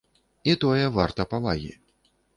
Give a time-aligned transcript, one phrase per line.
[0.49, 1.73] І тое варта павагі.